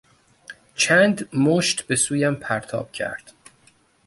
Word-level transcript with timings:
چند 0.75 1.29
مشت 1.35 1.81
به 1.81 1.95
سویم 1.95 2.35
پرتاب 2.35 2.91
کرد. 2.91 3.33